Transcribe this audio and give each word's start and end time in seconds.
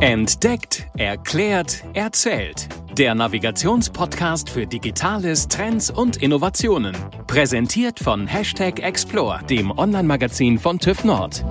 Entdeckt, 0.00 0.86
erklärt, 0.96 1.82
erzählt. 1.92 2.68
Der 2.96 3.16
Navigationspodcast 3.16 4.48
für 4.48 4.64
Digitales, 4.64 5.48
Trends 5.48 5.90
und 5.90 6.22
Innovationen. 6.22 6.96
Präsentiert 7.26 7.98
von 7.98 8.28
Hashtag 8.28 8.78
Explore, 8.80 9.40
dem 9.50 9.76
Online-Magazin 9.76 10.56
von 10.56 10.78
TÜV 10.78 11.02
Nord. 11.02 11.44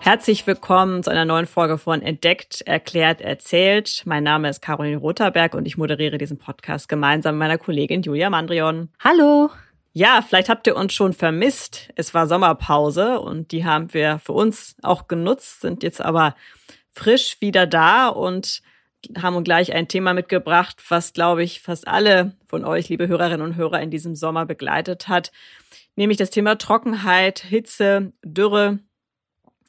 Herzlich 0.00 0.44
willkommen 0.44 1.04
zu 1.04 1.10
einer 1.10 1.24
neuen 1.24 1.46
Folge 1.46 1.78
von 1.78 2.02
Entdeckt, 2.02 2.62
Erklärt, 2.62 3.20
Erzählt. 3.20 4.02
Mein 4.04 4.24
Name 4.24 4.48
ist 4.48 4.60
Caroline 4.60 4.96
Rotherberg 4.96 5.54
und 5.54 5.66
ich 5.66 5.78
moderiere 5.78 6.18
diesen 6.18 6.38
Podcast 6.38 6.88
gemeinsam 6.88 7.36
mit 7.36 7.40
meiner 7.40 7.58
Kollegin 7.58 8.02
Julia 8.02 8.30
Mandrion. 8.30 8.88
Hallo! 8.98 9.48
Ja, 9.92 10.22
vielleicht 10.26 10.48
habt 10.48 10.66
ihr 10.66 10.76
uns 10.76 10.94
schon 10.94 11.12
vermisst. 11.12 11.90
Es 11.96 12.14
war 12.14 12.26
Sommerpause 12.26 13.20
und 13.20 13.52
die 13.52 13.64
haben 13.64 13.92
wir 13.92 14.18
für 14.18 14.32
uns 14.32 14.76
auch 14.82 15.06
genutzt, 15.06 15.60
sind 15.60 15.82
jetzt 15.82 16.00
aber 16.00 16.34
frisch 16.90 17.36
wieder 17.40 17.66
da 17.66 18.08
und 18.08 18.62
haben 19.16 19.42
gleich 19.44 19.72
ein 19.72 19.88
Thema 19.88 20.14
mitgebracht, 20.14 20.82
was, 20.88 21.12
glaube 21.12 21.42
ich, 21.42 21.60
fast 21.60 21.88
alle 21.88 22.36
von 22.46 22.64
euch, 22.64 22.88
liebe 22.88 23.08
Hörerinnen 23.08 23.42
und 23.42 23.56
Hörer, 23.56 23.80
in 23.80 23.90
diesem 23.90 24.14
Sommer 24.14 24.46
begleitet 24.46 25.08
hat, 25.08 25.32
nämlich 25.96 26.18
das 26.18 26.30
Thema 26.30 26.56
Trockenheit, 26.56 27.40
Hitze, 27.40 28.12
Dürre. 28.22 28.78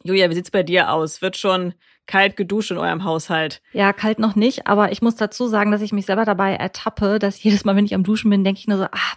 Julia, 0.03 0.29
wie 0.29 0.35
sieht's 0.35 0.51
bei 0.51 0.63
dir 0.63 0.91
aus? 0.91 1.21
Wird 1.21 1.35
schon 1.35 1.73
kalt 2.05 2.35
geduscht 2.37 2.71
in 2.71 2.77
eurem 2.77 3.03
Haushalt? 3.03 3.61
Ja, 3.71 3.91
kalt 3.91 4.19
noch 4.19 4.35
nicht, 4.35 4.67
aber 4.67 4.91
ich 4.91 5.01
muss 5.01 5.15
dazu 5.15 5.47
sagen, 5.47 5.71
dass 5.71 5.81
ich 5.81 5.93
mich 5.93 6.05
selber 6.05 6.25
dabei 6.25 6.53
ertappe, 6.55 7.19
dass 7.19 7.41
jedes 7.41 7.65
Mal, 7.65 7.75
wenn 7.75 7.85
ich 7.85 7.95
am 7.95 8.03
Duschen 8.03 8.29
bin, 8.29 8.43
denke 8.43 8.59
ich 8.59 8.67
nur 8.67 8.77
so, 8.77 8.85
ah, 8.85 9.13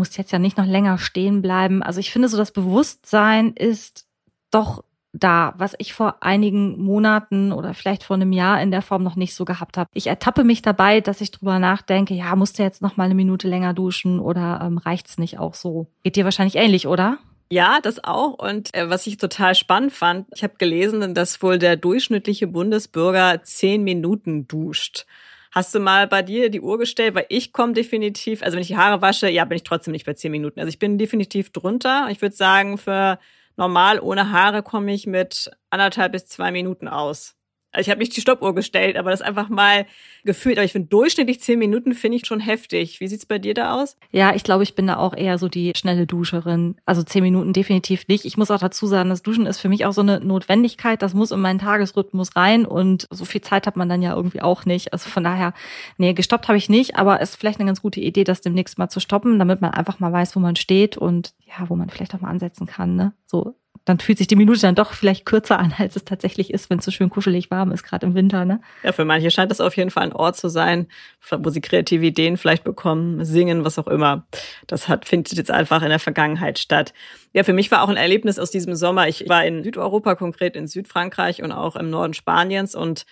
muss 0.00 0.16
jetzt 0.16 0.32
ja 0.32 0.38
nicht 0.38 0.56
noch 0.56 0.66
länger 0.66 0.96
stehen 0.96 1.42
bleiben. 1.42 1.82
Also 1.82 2.00
ich 2.00 2.10
finde 2.10 2.28
so, 2.28 2.38
das 2.38 2.52
Bewusstsein 2.52 3.52
ist 3.52 4.06
doch 4.50 4.82
da, 5.12 5.52
was 5.58 5.74
ich 5.78 5.92
vor 5.92 6.22
einigen 6.22 6.80
Monaten 6.80 7.52
oder 7.52 7.74
vielleicht 7.74 8.02
vor 8.02 8.16
einem 8.16 8.32
Jahr 8.32 8.62
in 8.62 8.70
der 8.70 8.80
Form 8.80 9.02
noch 9.02 9.16
nicht 9.16 9.34
so 9.34 9.44
gehabt 9.44 9.76
habe. 9.76 9.90
Ich 9.92 10.06
ertappe 10.06 10.42
mich 10.42 10.62
dabei, 10.62 11.00
dass 11.00 11.20
ich 11.20 11.32
drüber 11.32 11.58
nachdenke, 11.58 12.14
ja, 12.14 12.34
musst 12.34 12.58
du 12.58 12.62
jetzt 12.62 12.80
noch 12.80 12.96
mal 12.96 13.04
eine 13.04 13.14
Minute 13.14 13.46
länger 13.46 13.74
duschen 13.74 14.20
oder 14.20 14.60
ähm, 14.62 14.78
reicht's 14.78 15.18
nicht 15.18 15.38
auch 15.38 15.54
so? 15.54 15.88
Geht 16.02 16.16
dir 16.16 16.24
wahrscheinlich 16.24 16.56
ähnlich, 16.56 16.86
oder? 16.86 17.18
Ja, 17.52 17.80
das 17.82 18.02
auch. 18.02 18.38
Und 18.38 18.72
äh, 18.74 18.88
was 18.88 19.06
ich 19.06 19.18
total 19.18 19.54
spannend 19.54 19.92
fand, 19.92 20.28
ich 20.34 20.44
habe 20.44 20.54
gelesen, 20.56 21.14
dass 21.14 21.42
wohl 21.42 21.58
der 21.58 21.76
durchschnittliche 21.76 22.46
Bundesbürger 22.46 23.42
zehn 23.42 23.82
Minuten 23.82 24.46
duscht. 24.46 25.06
Hast 25.52 25.74
du 25.74 25.80
mal 25.80 26.06
bei 26.06 26.22
dir 26.22 26.48
die 26.48 26.60
Uhr 26.60 26.78
gestellt? 26.78 27.14
Weil 27.14 27.26
ich 27.28 27.52
komme 27.52 27.72
definitiv, 27.72 28.42
also 28.42 28.54
wenn 28.54 28.62
ich 28.62 28.68
die 28.68 28.76
Haare 28.76 29.02
wasche, 29.02 29.28
ja, 29.28 29.44
bin 29.44 29.56
ich 29.56 29.64
trotzdem 29.64 29.92
nicht 29.92 30.06
bei 30.06 30.14
zehn 30.14 30.30
Minuten. 30.30 30.60
Also 30.60 30.68
ich 30.68 30.78
bin 30.78 30.96
definitiv 30.98 31.50
drunter. 31.50 32.08
Ich 32.10 32.22
würde 32.22 32.36
sagen, 32.36 32.78
für 32.78 33.18
normal 33.56 33.98
ohne 34.00 34.30
Haare 34.30 34.62
komme 34.62 34.92
ich 34.94 35.06
mit 35.06 35.50
anderthalb 35.70 36.12
bis 36.12 36.26
zwei 36.26 36.52
Minuten 36.52 36.86
aus. 36.88 37.39
Also 37.72 37.86
ich 37.86 37.90
habe 37.90 38.00
nicht 38.00 38.16
die 38.16 38.20
Stoppuhr 38.20 38.54
gestellt, 38.54 38.96
aber 38.96 39.10
das 39.10 39.22
einfach 39.22 39.48
mal 39.48 39.86
gefühlt. 40.24 40.58
Aber 40.58 40.64
ich 40.64 40.72
finde 40.72 40.88
durchschnittlich 40.88 41.40
zehn 41.40 41.58
Minuten 41.58 41.94
finde 41.94 42.16
ich 42.16 42.26
schon 42.26 42.40
heftig. 42.40 43.00
Wie 43.00 43.06
sieht's 43.06 43.26
bei 43.26 43.38
dir 43.38 43.54
da 43.54 43.80
aus? 43.80 43.96
Ja, 44.10 44.34
ich 44.34 44.42
glaube, 44.42 44.64
ich 44.64 44.74
bin 44.74 44.88
da 44.88 44.96
auch 44.96 45.16
eher 45.16 45.38
so 45.38 45.48
die 45.48 45.72
schnelle 45.76 46.06
Duscherin. 46.06 46.76
Also 46.84 47.02
zehn 47.04 47.22
Minuten 47.22 47.52
definitiv 47.52 48.08
nicht. 48.08 48.24
Ich 48.24 48.36
muss 48.36 48.50
auch 48.50 48.58
dazu 48.58 48.86
sagen, 48.86 49.08
das 49.10 49.22
Duschen 49.22 49.46
ist 49.46 49.60
für 49.60 49.68
mich 49.68 49.86
auch 49.86 49.92
so 49.92 50.00
eine 50.00 50.18
Notwendigkeit. 50.20 51.00
Das 51.00 51.14
muss 51.14 51.30
in 51.30 51.40
meinen 51.40 51.60
Tagesrhythmus 51.60 52.34
rein 52.34 52.66
und 52.66 53.06
so 53.10 53.24
viel 53.24 53.40
Zeit 53.40 53.66
hat 53.68 53.76
man 53.76 53.88
dann 53.88 54.02
ja 54.02 54.16
irgendwie 54.16 54.42
auch 54.42 54.64
nicht. 54.64 54.92
Also 54.92 55.08
von 55.08 55.22
daher, 55.22 55.54
nee, 55.96 56.12
gestoppt 56.12 56.48
habe 56.48 56.58
ich 56.58 56.68
nicht, 56.68 56.96
aber 56.96 57.20
es 57.20 57.30
ist 57.30 57.36
vielleicht 57.36 57.60
eine 57.60 57.68
ganz 57.68 57.82
gute 57.82 58.00
Idee, 58.00 58.24
das 58.24 58.40
demnächst 58.40 58.78
mal 58.78 58.88
zu 58.88 58.98
stoppen, 58.98 59.38
damit 59.38 59.60
man 59.60 59.70
einfach 59.70 60.00
mal 60.00 60.12
weiß, 60.12 60.34
wo 60.34 60.40
man 60.40 60.56
steht 60.56 60.96
und 60.96 61.34
ja, 61.46 61.68
wo 61.68 61.76
man 61.76 61.88
vielleicht 61.88 62.14
auch 62.14 62.20
mal 62.20 62.30
ansetzen 62.30 62.66
kann. 62.66 62.96
Ne? 62.96 63.12
So 63.26 63.54
dann 63.84 63.98
fühlt 63.98 64.18
sich 64.18 64.26
die 64.26 64.36
Minute 64.36 64.60
dann 64.60 64.74
doch 64.74 64.92
vielleicht 64.92 65.24
kürzer 65.24 65.58
an, 65.58 65.74
als 65.76 65.96
es 65.96 66.04
tatsächlich 66.04 66.52
ist, 66.52 66.70
wenn 66.70 66.78
es 66.78 66.84
so 66.84 66.90
schön 66.90 67.10
kuschelig 67.10 67.50
warm 67.50 67.72
ist, 67.72 67.82
gerade 67.82 68.06
im 68.06 68.14
Winter. 68.14 68.44
Ne? 68.44 68.60
Ja, 68.82 68.92
für 68.92 69.04
manche 69.04 69.30
scheint 69.30 69.50
das 69.50 69.60
auf 69.60 69.76
jeden 69.76 69.90
Fall 69.90 70.04
ein 70.04 70.12
Ort 70.12 70.36
zu 70.36 70.48
sein, 70.48 70.86
wo 71.30 71.50
sie 71.50 71.60
kreative 71.60 72.04
Ideen 72.04 72.36
vielleicht 72.36 72.62
bekommen, 72.62 73.24
singen, 73.24 73.64
was 73.64 73.78
auch 73.78 73.88
immer. 73.88 74.26
Das 74.66 74.88
hat, 74.88 75.06
findet 75.06 75.32
jetzt 75.32 75.50
einfach 75.50 75.82
in 75.82 75.88
der 75.88 75.98
Vergangenheit 75.98 76.58
statt. 76.58 76.92
Ja, 77.32 77.42
für 77.42 77.52
mich 77.52 77.70
war 77.70 77.82
auch 77.82 77.88
ein 77.88 77.96
Erlebnis 77.96 78.38
aus 78.38 78.50
diesem 78.50 78.74
Sommer. 78.74 79.08
Ich 79.08 79.28
war 79.28 79.44
in 79.44 79.64
Südeuropa, 79.64 80.14
konkret 80.14 80.56
in 80.56 80.68
Südfrankreich 80.68 81.42
und 81.42 81.52
auch 81.52 81.76
im 81.76 81.90
Norden 81.90 82.14
Spaniens 82.14 82.74
und 82.74 83.06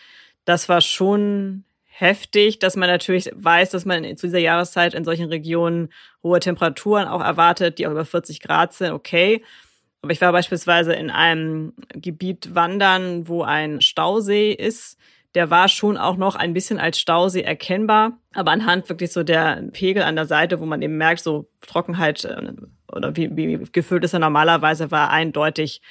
das 0.44 0.68
war 0.68 0.80
schon 0.80 1.64
heftig, 1.84 2.58
dass 2.58 2.76
man 2.76 2.88
natürlich 2.88 3.30
weiß, 3.34 3.70
dass 3.70 3.84
man 3.84 4.04
zu 4.16 4.28
dieser 4.28 4.38
Jahreszeit 4.38 4.94
in 4.94 5.04
solchen 5.04 5.26
Regionen 5.26 5.88
hohe 6.22 6.38
Temperaturen 6.38 7.08
auch 7.08 7.20
erwartet, 7.20 7.78
die 7.78 7.86
auch 7.86 7.90
über 7.90 8.04
40 8.04 8.40
Grad 8.40 8.72
sind, 8.72 8.92
okay. 8.92 9.42
Aber 10.02 10.12
ich 10.12 10.20
war 10.20 10.32
beispielsweise 10.32 10.92
in 10.92 11.10
einem 11.10 11.72
Gebiet 11.88 12.54
wandern, 12.54 13.28
wo 13.28 13.42
ein 13.42 13.80
Stausee 13.80 14.52
ist. 14.52 14.96
Der 15.34 15.50
war 15.50 15.68
schon 15.68 15.96
auch 15.96 16.16
noch 16.16 16.36
ein 16.36 16.54
bisschen 16.54 16.78
als 16.78 16.98
Stausee 16.98 17.42
erkennbar, 17.42 18.18
aber 18.32 18.52
anhand 18.52 18.88
wirklich 18.88 19.12
so 19.12 19.22
der 19.22 19.62
Pegel 19.72 20.02
an 20.02 20.16
der 20.16 20.26
Seite, 20.26 20.60
wo 20.60 20.66
man 20.66 20.82
eben 20.82 20.96
merkt, 20.96 21.20
so 21.20 21.48
Trockenheit 21.60 22.24
äh, 22.24 22.52
oder 22.90 23.14
wie, 23.16 23.36
wie 23.36 23.58
gefüllt 23.72 24.04
ist 24.04 24.14
er 24.14 24.20
normalerweise, 24.20 24.90
war 24.90 25.10
eindeutig 25.10 25.82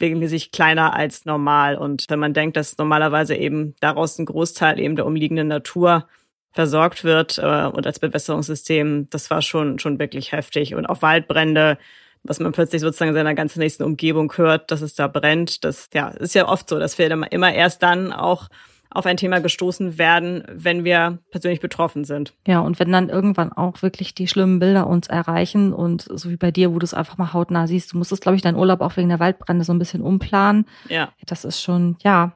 regelmäßig 0.00 0.52
kleiner 0.52 0.94
als 0.94 1.24
normal. 1.24 1.76
Und 1.76 2.06
wenn 2.08 2.18
man 2.18 2.34
denkt, 2.34 2.56
dass 2.56 2.78
normalerweise 2.78 3.34
eben 3.34 3.74
daraus 3.80 4.18
ein 4.18 4.26
Großteil 4.26 4.78
eben 4.78 4.96
der 4.96 5.06
umliegenden 5.06 5.48
Natur 5.48 6.06
versorgt 6.52 7.04
wird 7.04 7.38
äh, 7.38 7.66
und 7.66 7.86
als 7.86 7.98
Bewässerungssystem, 7.98 9.08
das 9.10 9.30
war 9.30 9.42
schon, 9.42 9.78
schon 9.78 9.98
wirklich 9.98 10.32
heftig. 10.32 10.74
Und 10.74 10.86
auch 10.86 11.02
Waldbrände, 11.02 11.78
was 12.22 12.40
man 12.40 12.52
plötzlich 12.52 12.80
sozusagen 12.80 13.10
in 13.10 13.14
seiner 13.14 13.34
ganzen 13.34 13.60
nächsten 13.60 13.82
Umgebung 13.82 14.32
hört, 14.36 14.70
dass 14.70 14.82
es 14.82 14.94
da 14.94 15.06
brennt. 15.08 15.64
Das 15.64 15.88
ja, 15.94 16.08
ist 16.08 16.34
ja 16.34 16.48
oft 16.48 16.68
so, 16.68 16.78
dass 16.78 16.98
wir 16.98 17.10
immer 17.30 17.52
erst 17.52 17.82
dann 17.82 18.12
auch 18.12 18.48
auf 18.90 19.06
ein 19.06 19.16
Thema 19.16 19.40
gestoßen 19.40 19.98
werden, 19.98 20.44
wenn 20.50 20.84
wir 20.84 21.18
persönlich 21.30 21.60
betroffen 21.60 22.04
sind. 22.04 22.32
Ja, 22.46 22.60
und 22.60 22.78
wenn 22.80 22.90
dann 22.90 23.10
irgendwann 23.10 23.52
auch 23.52 23.82
wirklich 23.82 24.14
die 24.14 24.28
schlimmen 24.28 24.58
Bilder 24.58 24.86
uns 24.86 25.08
erreichen 25.08 25.72
und 25.72 26.06
so 26.10 26.30
wie 26.30 26.36
bei 26.36 26.50
dir, 26.50 26.72
wo 26.72 26.78
du 26.78 26.84
es 26.84 26.94
einfach 26.94 27.18
mal 27.18 27.32
hautnah 27.32 27.66
siehst, 27.66 27.92
du 27.92 27.98
musstest, 27.98 28.22
glaube 28.22 28.36
ich, 28.36 28.42
deinen 28.42 28.56
Urlaub 28.56 28.80
auch 28.80 28.96
wegen 28.96 29.10
der 29.10 29.20
Waldbrände 29.20 29.64
so 29.64 29.72
ein 29.72 29.78
bisschen 29.78 30.00
umplanen. 30.00 30.66
Ja. 30.88 31.10
Das 31.26 31.44
ist 31.44 31.60
schon, 31.60 31.96
ja, 32.02 32.32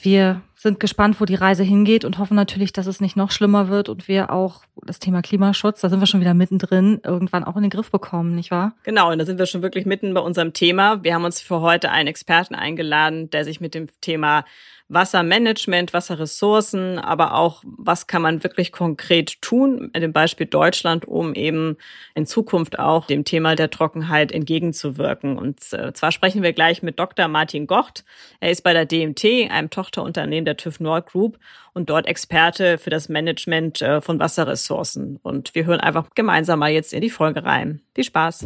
wir 0.00 0.42
sind 0.56 0.80
gespannt, 0.80 1.20
wo 1.20 1.26
die 1.26 1.34
Reise 1.34 1.62
hingeht 1.62 2.04
und 2.04 2.18
hoffen 2.18 2.34
natürlich, 2.34 2.72
dass 2.72 2.86
es 2.86 3.00
nicht 3.00 3.16
noch 3.16 3.30
schlimmer 3.30 3.68
wird 3.68 3.88
und 3.88 4.08
wir 4.08 4.32
auch 4.32 4.62
das 4.82 4.98
Thema 4.98 5.20
Klimaschutz, 5.20 5.80
da 5.82 5.90
sind 5.90 6.00
wir 6.00 6.06
schon 6.06 6.20
wieder 6.20 6.32
mittendrin, 6.32 7.00
irgendwann 7.04 7.44
auch 7.44 7.56
in 7.56 7.62
den 7.62 7.70
Griff 7.70 7.90
bekommen, 7.90 8.34
nicht 8.34 8.50
wahr? 8.50 8.74
Genau, 8.82 9.12
und 9.12 9.18
da 9.18 9.26
sind 9.26 9.38
wir 9.38 9.46
schon 9.46 9.62
wirklich 9.62 9.84
mitten 9.84 10.14
bei 10.14 10.20
unserem 10.20 10.54
Thema. 10.54 11.04
Wir 11.04 11.14
haben 11.14 11.24
uns 11.24 11.40
für 11.40 11.60
heute 11.60 11.90
einen 11.90 12.08
Experten 12.08 12.54
eingeladen, 12.54 13.28
der 13.30 13.44
sich 13.44 13.60
mit 13.60 13.74
dem 13.74 13.88
Thema 14.00 14.44
Wassermanagement, 14.88 15.94
Wasserressourcen, 15.94 16.98
aber 16.98 17.34
auch, 17.34 17.62
was 17.64 18.06
kann 18.06 18.20
man 18.20 18.44
wirklich 18.44 18.70
konkret 18.70 19.40
tun, 19.40 19.90
mit 19.94 20.02
dem 20.02 20.12
Beispiel 20.12 20.46
Deutschland, 20.46 21.06
um 21.08 21.34
eben 21.34 21.78
in 22.14 22.26
Zukunft 22.26 22.78
auch 22.78 23.06
dem 23.06 23.24
Thema 23.24 23.56
der 23.56 23.70
Trockenheit 23.70 24.30
entgegenzuwirken. 24.30 25.38
Und 25.38 25.72
äh, 25.72 25.94
zwar 25.94 26.12
sprechen 26.12 26.42
wir 26.42 26.52
gleich 26.52 26.82
mit 26.82 26.98
Dr. 26.98 27.28
Martin 27.28 27.66
Gocht. 27.66 28.04
Er 28.40 28.50
ist 28.50 28.62
bei 28.62 28.74
der 28.74 28.84
DMT, 28.84 29.50
einem 29.50 29.70
Tochterunternehmen 29.70 30.44
der 30.44 30.58
TÜV 30.58 30.80
Nord 30.80 31.10
Group 31.10 31.38
und 31.72 31.88
dort 31.88 32.06
Experte 32.06 32.76
für 32.76 32.90
das 32.90 33.08
Management 33.08 33.80
äh, 33.80 34.02
von 34.02 34.18
Wasserressourcen. 34.18 35.18
Und 35.22 35.54
wir 35.54 35.64
hören 35.64 35.80
einfach 35.80 36.10
gemeinsam 36.14 36.58
mal 36.58 36.70
jetzt 36.70 36.92
in 36.92 37.00
die 37.00 37.10
Folge 37.10 37.42
rein. 37.42 37.80
Viel 37.94 38.04
Spaß! 38.04 38.44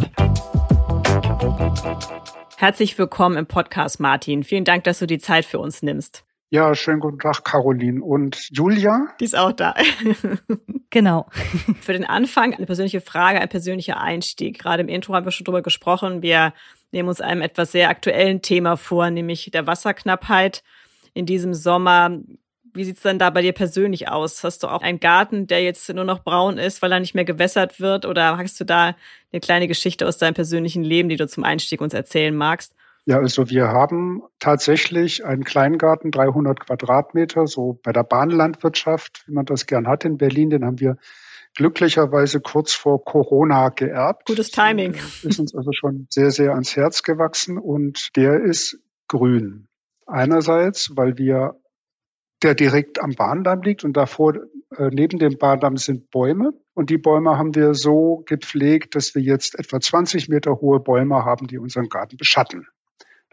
Herzlich 2.57 2.97
willkommen 2.97 3.37
im 3.37 3.47
Podcast, 3.47 3.99
Martin. 3.99 4.45
Vielen 4.45 4.65
Dank, 4.65 4.85
dass 4.85 5.01
du 5.01 5.07
die 5.07 5.19
Zeit 5.19 5.45
für 5.45 5.59
uns 5.59 5.83
nimmst. 5.83 6.28
Ja, 6.51 6.75
schönen 6.75 7.01
guten 7.01 7.19
Tag, 7.19 7.45
Caroline. 7.45 8.03
Und 8.03 8.49
Julia? 8.51 9.09
Die 9.21 9.27
ist 9.27 9.37
auch 9.37 9.53
da. 9.53 9.75
genau. 10.91 11.27
Für 11.83 11.93
den 11.93 12.07
Anfang 12.07 12.55
eine 12.55 12.65
persönliche 12.65 13.03
Frage, 13.03 13.39
ein 13.39 13.51
persönlicher 13.51 14.01
Einstieg. 14.01 14.59
Gerade 14.59 14.83
im 14.83 14.89
Intro 14.89 15.15
haben 15.15 15.27
wir 15.27 15.33
schon 15.33 15.45
drüber 15.45 15.61
gesprochen. 15.61 16.23
Wir 16.23 16.55
nehmen 16.91 17.11
uns 17.11 17.21
einem 17.21 17.43
etwas 17.43 17.73
sehr 17.73 17.91
aktuellen 17.91 18.41
Thema 18.41 18.79
vor, 18.79 19.11
nämlich 19.11 19.51
der 19.53 19.67
Wasserknappheit 19.67 20.63
in 21.13 21.27
diesem 21.27 21.53
Sommer. 21.53 22.19
Wie 22.73 22.85
sieht's 22.85 23.03
denn 23.03 23.19
da 23.19 23.29
bei 23.29 23.43
dir 23.43 23.53
persönlich 23.53 24.09
aus? 24.09 24.43
Hast 24.43 24.63
du 24.63 24.69
auch 24.69 24.81
einen 24.81 25.01
Garten, 25.01 25.49
der 25.49 25.63
jetzt 25.63 25.93
nur 25.93 26.05
noch 26.05 26.25
braun 26.25 26.57
ist, 26.57 26.81
weil 26.81 26.93
er 26.93 27.01
nicht 27.01 27.15
mehr 27.15 27.27
gewässert 27.27 27.79
wird? 27.79 28.07
Oder 28.07 28.39
hast 28.39 28.59
du 28.59 28.65
da 28.65 28.97
eine 29.33 29.41
kleine 29.41 29.69
Geschichte 29.69 30.09
aus 30.09 30.17
deinem 30.17 30.35
persönlichen 30.35 30.83
Leben, 30.83 31.11
die 31.11 31.17
du 31.17 31.29
zum 31.29 31.45
Einstieg 31.45 31.83
uns 31.83 31.93
erzählen 31.93 32.35
magst? 32.35 32.75
Ja, 33.09 33.21
also 33.21 33.49
wir 33.49 33.69
haben 33.69 34.23
tatsächlich 34.39 35.25
einen 35.25 35.43
Kleingarten, 35.43 36.11
300 36.11 36.61
Quadratmeter, 36.61 37.47
so 37.47 37.81
bei 37.83 37.91
der 37.91 38.03
Bahnlandwirtschaft, 38.03 39.23
wie 39.27 39.33
man 39.33 39.47
das 39.47 39.65
gern 39.65 39.89
hat 39.89 40.05
in 40.05 40.19
Berlin. 40.19 40.51
Den 40.51 40.63
haben 40.63 40.79
wir 40.79 40.99
glücklicherweise 41.57 42.41
kurz 42.41 42.75
vor 42.75 43.03
Corona 43.03 43.71
geerbt. 43.71 44.27
Gutes 44.27 44.51
Timing. 44.51 44.93
Ist 45.23 45.41
uns 45.41 45.55
also 45.55 45.71
schon 45.73 46.07
sehr, 46.11 46.31
sehr 46.31 46.53
ans 46.53 46.77
Herz 46.77 47.03
gewachsen 47.03 47.57
und 47.57 48.15
der 48.15 48.43
ist 48.43 48.79
grün. 49.09 49.69
Einerseits, 50.07 50.95
weil 50.95 51.17
wir 51.17 51.55
der 52.43 52.55
direkt 52.55 53.01
am 53.01 53.15
Bahndamm 53.15 53.63
liegt 53.63 53.85
und 53.85 53.97
davor 53.97 54.35
äh, 54.77 54.91
neben 54.93 55.19
dem 55.19 55.39
Bahndamm 55.39 55.79
sind 55.79 56.11
Bäume 56.11 56.53
und 56.75 56.91
die 56.91 56.99
Bäume 56.99 57.39
haben 57.39 57.55
wir 57.55 57.73
so 57.73 58.23
gepflegt, 58.27 58.95
dass 58.97 59.15
wir 59.15 59.23
jetzt 59.23 59.59
etwa 59.59 59.81
20 59.81 60.29
Meter 60.29 60.61
hohe 60.61 60.79
Bäume 60.79 61.25
haben, 61.25 61.47
die 61.47 61.57
unseren 61.57 61.89
Garten 61.89 62.19
beschatten. 62.19 62.67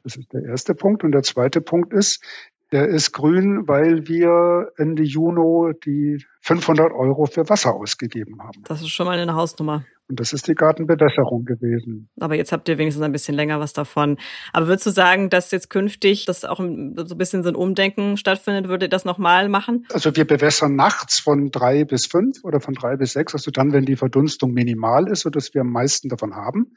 Das 0.06 0.16
ist 0.18 0.32
der 0.32 0.44
erste 0.44 0.76
Punkt. 0.76 1.04
Und 1.04 1.14
der 1.14 1.24
zweite 1.24 1.62
Punkt 1.62 1.92
ist, 1.92 2.24
der 2.72 2.88
ist 2.88 3.12
grün, 3.12 3.68
weil 3.68 4.08
wir 4.08 4.72
Ende 4.78 5.02
Juni 5.02 5.74
die 5.84 6.24
500 6.42 6.92
Euro 6.94 7.26
für 7.26 7.50
Wasser 7.50 7.74
ausgegeben 7.74 8.40
haben. 8.40 8.64
Das 8.66 8.82
ist 8.82 8.90
schon 8.90 9.08
mal 9.08 9.18
eine 9.18 9.34
Hausnummer. 9.34 9.84
Und 10.08 10.20
das 10.20 10.32
ist 10.34 10.48
die 10.48 10.54
Gartenbewässerung 10.54 11.46
gewesen. 11.46 12.10
Aber 12.20 12.36
jetzt 12.36 12.52
habt 12.52 12.70
ihr 12.70 12.78
wenigstens 12.78 13.04
ein 13.04 13.12
bisschen 13.12 13.34
länger 13.34 13.60
was 13.60 13.74
davon. 13.74 14.18
Aber 14.54 14.68
würdest 14.68 14.86
du 14.86 14.92
sagen, 14.92 15.32
dass 15.32 15.50
jetzt 15.50 15.72
künftig 15.72 16.26
das 16.26 16.46
auch 16.46 16.58
so 16.58 16.64
ein 16.64 17.18
bisschen 17.18 17.42
so 17.42 17.50
ein 17.50 17.56
Umdenken 17.56 18.16
stattfindet? 18.16 18.68
Würdet 18.68 18.84
ihr 18.84 18.90
das 18.90 19.06
nochmal 19.06 19.50
machen? 19.50 19.88
Also 19.92 20.16
wir 20.16 20.26
bewässern 20.26 20.76
nachts 20.76 21.20
von 21.20 21.50
drei 21.50 21.84
bis 21.84 22.06
fünf 22.06 22.44
oder 22.44 22.60
von 22.60 22.76
drei 22.76 22.96
bis 22.96 23.14
sechs, 23.14 23.34
also 23.34 23.50
dann, 23.50 23.74
wenn 23.74 23.86
die 23.86 23.96
Verdunstung 23.96 24.52
minimal 24.52 25.10
ist, 25.10 25.22
sodass 25.22 25.56
wir 25.56 25.62
am 25.62 25.72
meisten 25.72 26.10
davon 26.10 26.36
haben. 26.36 26.76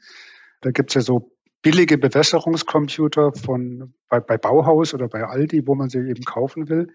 Da 0.61 0.71
gibt's 0.71 0.95
ja 0.95 1.01
so 1.01 1.31
billige 1.61 1.97
Bewässerungscomputer 1.97 3.33
von 3.33 3.93
bei, 4.07 4.19
bei 4.19 4.37
Bauhaus 4.37 4.93
oder 4.93 5.07
bei 5.07 5.23
Aldi, 5.23 5.67
wo 5.67 5.75
man 5.75 5.89
sie 5.89 5.99
eben 5.99 6.23
kaufen 6.23 6.69
will. 6.69 6.93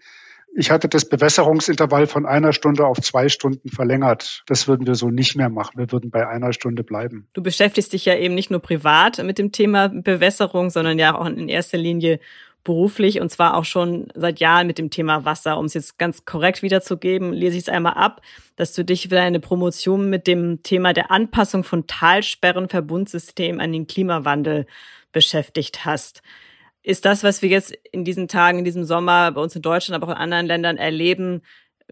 Ich 0.57 0.71
hatte 0.71 0.87
das 0.87 1.03
Bewässerungsintervall 1.03 2.07
von 2.07 2.25
einer 2.25 2.53
Stunde 2.53 2.85
auf 2.87 3.01
zwei 3.01 3.27
Stunden 3.27 3.69
verlängert. 3.69 4.41
Das 4.47 4.69
würden 4.69 4.87
wir 4.87 4.95
so 4.95 5.09
nicht 5.09 5.35
mehr 5.35 5.49
machen. 5.49 5.77
Wir 5.77 5.91
würden 5.91 6.11
bei 6.11 6.25
einer 6.29 6.53
Stunde 6.53 6.85
bleiben. 6.85 7.27
Du 7.33 7.43
beschäftigst 7.43 7.91
dich 7.91 8.05
ja 8.05 8.15
eben 8.15 8.35
nicht 8.35 8.51
nur 8.51 8.61
privat 8.61 9.21
mit 9.21 9.37
dem 9.37 9.51
Thema 9.51 9.89
Bewässerung, 9.89 10.69
sondern 10.69 10.97
ja 10.97 11.13
auch 11.13 11.25
in 11.25 11.49
erster 11.49 11.77
Linie 11.77 12.21
beruflich 12.63 13.19
und 13.19 13.29
zwar 13.29 13.55
auch 13.55 13.65
schon 13.65 14.07
seit 14.15 14.39
Jahren 14.39 14.65
mit 14.65 14.77
dem 14.77 14.89
Thema 14.89 15.25
Wasser. 15.25 15.57
Um 15.57 15.65
es 15.65 15.73
jetzt 15.73 15.99
ganz 15.99 16.23
korrekt 16.23 16.61
wiederzugeben, 16.61 17.33
lese 17.33 17.57
ich 17.57 17.63
es 17.63 17.69
einmal 17.69 17.93
ab, 17.93 18.21
dass 18.55 18.71
du 18.71 18.85
dich 18.85 19.03
für 19.03 19.09
deine 19.09 19.41
Promotion 19.41 20.09
mit 20.09 20.25
dem 20.25 20.63
Thema 20.63 20.93
der 20.93 21.11
Anpassung 21.11 21.65
von 21.65 21.85
Talsperrenverbundsystemen 21.85 23.59
an 23.59 23.73
den 23.73 23.87
Klimawandel 23.87 24.67
beschäftigt 25.11 25.83
hast. 25.85 26.21
Ist 26.85 27.03
das, 27.03 27.23
was 27.23 27.41
wir 27.41 27.49
jetzt 27.49 27.75
in 27.91 28.03
diesen 28.03 28.27
Tagen, 28.27 28.59
in 28.59 28.63
diesem 28.63 28.83
Sommer 28.83 29.31
bei 29.31 29.41
uns 29.41 29.55
in 29.55 29.63
Deutschland, 29.63 29.95
aber 29.95 30.11
auch 30.11 30.15
in 30.15 30.21
anderen 30.21 30.45
Ländern 30.45 30.77
erleben, 30.77 31.41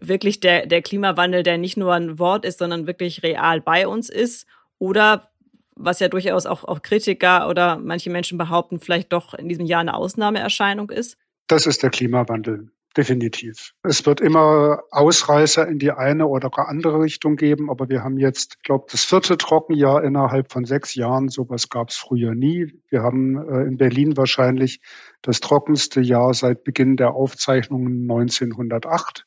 wirklich 0.00 0.38
der, 0.38 0.66
der 0.66 0.82
Klimawandel, 0.82 1.42
der 1.42 1.58
nicht 1.58 1.76
nur 1.76 1.94
ein 1.94 2.20
Wort 2.20 2.44
ist, 2.44 2.60
sondern 2.60 2.86
wirklich 2.86 3.24
real 3.24 3.60
bei 3.60 3.88
uns 3.88 4.08
ist? 4.08 4.46
Oder 4.78 5.32
was 5.74 5.98
ja 5.98 6.06
durchaus 6.06 6.46
auch, 6.46 6.62
auch 6.62 6.80
Kritiker 6.80 7.48
oder 7.48 7.76
manche 7.76 8.08
Menschen 8.08 8.38
behaupten, 8.38 8.78
vielleicht 8.78 9.12
doch 9.12 9.34
in 9.34 9.48
diesem 9.48 9.66
Jahr 9.66 9.80
eine 9.80 9.94
Ausnahmeerscheinung 9.94 10.90
ist? 10.90 11.18
Das 11.48 11.66
ist 11.66 11.82
der 11.82 11.90
Klimawandel, 11.90 12.70
definitiv. 12.96 13.72
Es 13.82 14.06
wird 14.06 14.20
immer 14.20 14.82
Ausreißer 14.90 15.66
in 15.66 15.78
die 15.78 15.90
eine 15.90 16.26
oder 16.26 16.50
andere 16.68 17.00
Richtung 17.00 17.36
geben, 17.36 17.70
aber 17.70 17.88
wir 17.88 18.02
haben 18.02 18.18
jetzt, 18.18 18.54
ich 18.56 18.62
glaube, 18.62 18.86
das 18.90 19.04
vierte 19.04 19.36
Trockenjahr 19.36 20.04
innerhalb 20.04 20.52
von 20.52 20.64
sechs 20.64 20.94
Jahren. 20.94 21.28
Sowas 21.28 21.68
gab 21.68 21.90
es 21.90 21.96
früher 21.96 22.34
nie. 22.34 22.72
Wir 22.88 23.02
haben 23.02 23.36
äh, 23.36 23.62
in 23.62 23.76
Berlin 23.76 24.16
wahrscheinlich 24.16 24.80
das 25.22 25.40
trockenste 25.40 26.00
Jahr 26.00 26.34
seit 26.34 26.64
Beginn 26.64 26.96
der 26.96 27.14
Aufzeichnungen 27.14 28.02
1908. 28.02 29.26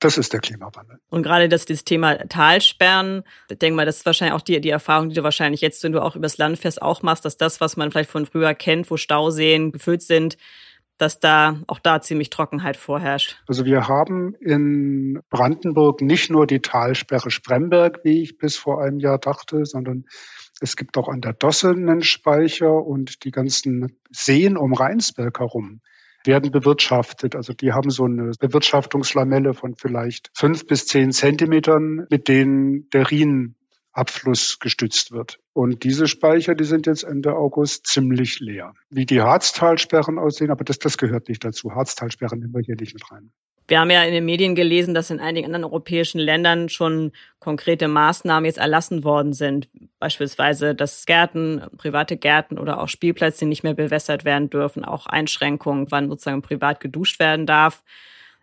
Das 0.00 0.18
ist 0.18 0.32
der 0.32 0.40
Klimawandel. 0.40 0.98
Und 1.08 1.22
gerade 1.22 1.48
das, 1.48 1.64
das 1.64 1.84
Thema 1.84 2.16
Talsperren, 2.28 3.22
ich 3.48 3.58
denke 3.58 3.76
mal, 3.76 3.86
das 3.86 3.98
ist 3.98 4.06
wahrscheinlich 4.06 4.34
auch 4.34 4.42
die, 4.42 4.60
die 4.60 4.70
Erfahrung, 4.70 5.08
die 5.08 5.14
du 5.14 5.22
wahrscheinlich 5.22 5.60
jetzt, 5.60 5.82
wenn 5.82 5.92
du 5.92 6.02
auch 6.02 6.16
übers 6.16 6.36
Land 6.36 6.58
fährst, 6.58 6.82
auch 6.82 7.02
machst, 7.02 7.24
dass 7.24 7.36
das, 7.36 7.60
was 7.60 7.76
man 7.76 7.90
vielleicht 7.90 8.10
von 8.10 8.26
früher 8.26 8.54
kennt, 8.54 8.90
wo 8.90 8.96
Stauseen 8.96 9.72
gefüllt 9.72 10.02
sind, 10.02 10.36
dass 10.98 11.18
da 11.18 11.60
auch 11.66 11.78
da 11.78 12.00
ziemlich 12.00 12.30
Trockenheit 12.30 12.76
vorherrscht. 12.76 13.42
Also 13.48 13.64
wir 13.64 13.88
haben 13.88 14.34
in 14.40 15.20
Brandenburg 15.28 16.00
nicht 16.00 16.30
nur 16.30 16.46
die 16.46 16.60
Talsperre 16.60 17.30
Spremberg, 17.30 18.00
wie 18.04 18.22
ich 18.22 18.38
bis 18.38 18.56
vor 18.56 18.82
einem 18.82 19.00
Jahr 19.00 19.18
dachte, 19.18 19.64
sondern 19.64 20.04
es 20.60 20.76
gibt 20.76 20.96
auch 20.96 21.08
an 21.08 21.20
der 21.20 21.32
Dosse 21.32 21.70
einen 21.70 22.02
Speicher 22.02 22.72
und 22.72 23.24
die 23.24 23.32
ganzen 23.32 23.98
Seen 24.10 24.56
um 24.56 24.72
Rheinsberg 24.72 25.38
herum 25.40 25.80
werden 26.24 26.50
bewirtschaftet. 26.50 27.36
Also 27.36 27.52
die 27.52 27.72
haben 27.72 27.90
so 27.90 28.04
eine 28.04 28.32
Bewirtschaftungslamelle 28.38 29.54
von 29.54 29.74
vielleicht 29.74 30.30
fünf 30.34 30.66
bis 30.66 30.86
zehn 30.86 31.12
Zentimetern, 31.12 32.06
mit 32.08 32.28
denen 32.28 32.88
der 32.90 33.10
Rhienabfluss 33.10 34.58
gestützt 34.58 35.12
wird. 35.12 35.38
Und 35.54 35.84
diese 35.84 36.08
Speicher, 36.08 36.56
die 36.56 36.64
sind 36.64 36.86
jetzt 36.86 37.04
Ende 37.04 37.36
August 37.36 37.86
ziemlich 37.86 38.40
leer. 38.40 38.74
Wie 38.90 39.06
die 39.06 39.22
Harztalsperren 39.22 40.18
aussehen, 40.18 40.50
aber 40.50 40.64
das, 40.64 40.80
das 40.80 40.98
gehört 40.98 41.28
nicht 41.28 41.44
dazu. 41.44 41.70
Harztalsperren 41.72 42.40
nehmen 42.40 42.52
wir 42.52 42.60
hier 42.60 42.74
nicht 42.74 42.92
mit 42.92 43.10
rein. 43.10 43.30
Wir 43.68 43.78
haben 43.78 43.90
ja 43.90 44.02
in 44.02 44.12
den 44.12 44.24
Medien 44.24 44.56
gelesen, 44.56 44.94
dass 44.94 45.10
in 45.10 45.20
einigen 45.20 45.46
anderen 45.46 45.64
europäischen 45.64 46.18
Ländern 46.18 46.68
schon 46.68 47.12
konkrete 47.38 47.86
Maßnahmen 47.86 48.46
jetzt 48.46 48.58
erlassen 48.58 49.04
worden 49.04 49.32
sind. 49.32 49.68
Beispielsweise, 50.00 50.74
dass 50.74 51.06
Gärten, 51.06 51.62
private 51.78 52.16
Gärten 52.16 52.58
oder 52.58 52.80
auch 52.80 52.88
Spielplätze 52.88 53.46
nicht 53.46 53.62
mehr 53.62 53.74
bewässert 53.74 54.24
werden 54.24 54.50
dürfen, 54.50 54.84
auch 54.84 55.06
Einschränkungen, 55.06 55.86
wann 55.90 56.08
sozusagen 56.08 56.42
privat 56.42 56.80
geduscht 56.80 57.20
werden 57.20 57.46
darf. 57.46 57.84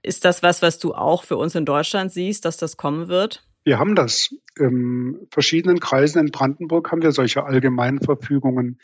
Ist 0.01 0.23
das 0.23 0.41
was, 0.41 0.61
was 0.61 0.79
du 0.79 0.95
auch 0.95 1.23
für 1.23 1.37
uns 1.37 1.55
in 1.55 1.65
Deutschland 1.65 2.11
siehst, 2.11 2.45
dass 2.45 2.55
das 2.55 2.77
kommen 2.77 3.09
wird? 3.09 3.43
Wir 3.63 3.79
haben 3.79 3.95
das. 3.95 4.35
In 4.57 5.27
verschiedenen 5.31 5.79
Kreisen 5.79 6.19
in 6.19 6.31
Brandenburg 6.31 6.91
haben 6.91 7.01
wir 7.01 7.11
solche 7.11 7.43
allgemeinen 7.43 7.99
Verfügungen 8.01 8.79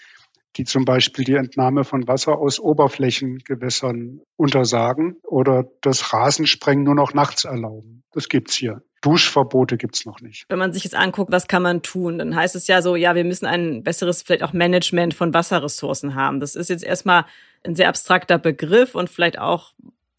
die 0.57 0.65
zum 0.65 0.85
Beispiel 0.85 1.23
die 1.23 1.35
Entnahme 1.35 1.83
von 1.83 2.07
Wasser 2.07 2.37
aus 2.37 2.59
Oberflächengewässern 2.59 4.21
untersagen 4.35 5.17
oder 5.23 5.65
das 5.81 6.13
Rasensprengen 6.13 6.83
nur 6.83 6.95
noch 6.95 7.13
nachts 7.13 7.45
erlauben. 7.45 8.03
Das 8.11 8.27
gibt's 8.27 8.55
hier. 8.55 8.81
Duschverbote 9.01 9.77
gibt's 9.77 10.05
noch 10.05 10.19
nicht. 10.21 10.45
Wenn 10.49 10.57
man 10.57 10.73
sich 10.73 10.83
jetzt 10.83 10.95
anguckt, 10.95 11.31
was 11.31 11.47
kann 11.47 11.61
man 11.61 11.83
tun, 11.83 12.17
dann 12.17 12.35
heißt 12.35 12.55
es 12.55 12.67
ja 12.67 12.81
so, 12.81 12.95
ja, 12.95 13.13
wir 13.13 13.23
müssen 13.23 13.45
ein 13.45 13.83
besseres 13.83 14.23
vielleicht 14.23 14.43
auch 14.43 14.53
Management 14.53 15.13
von 15.13 15.33
Wasserressourcen 15.33 16.15
haben. 16.15 16.39
Das 16.39 16.55
ist 16.55 16.69
jetzt 16.69 16.83
erstmal 16.83 17.25
ein 17.63 17.75
sehr 17.75 17.89
abstrakter 17.89 18.39
Begriff 18.39 18.95
und 18.95 19.09
vielleicht 19.09 19.37
auch 19.37 19.73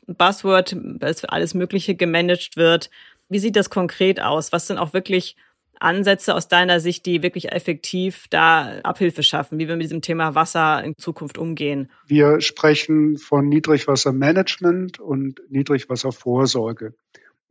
ein 0.06 0.14
Buzzword, 0.14 0.76
weil 1.00 1.14
alles 1.26 1.54
Mögliche 1.54 1.96
gemanagt 1.96 2.56
wird. 2.56 2.90
Wie 3.28 3.38
sieht 3.38 3.56
das 3.56 3.70
konkret 3.70 4.20
aus? 4.20 4.52
Was 4.52 4.66
sind 4.66 4.78
auch 4.78 4.92
wirklich 4.92 5.36
Ansätze 5.80 6.34
aus 6.34 6.48
deiner 6.48 6.80
Sicht, 6.80 7.06
die 7.06 7.22
wirklich 7.22 7.52
effektiv 7.52 8.26
da 8.30 8.80
Abhilfe 8.82 9.22
schaffen, 9.22 9.58
wie 9.58 9.68
wir 9.68 9.76
mit 9.76 9.84
diesem 9.84 10.02
Thema 10.02 10.34
Wasser 10.34 10.82
in 10.82 10.94
Zukunft 10.96 11.38
umgehen? 11.38 11.90
Wir 12.06 12.40
sprechen 12.40 13.16
von 13.16 13.48
Niedrigwassermanagement 13.48 14.98
und 14.98 15.40
Niedrigwasservorsorge. 15.50 16.94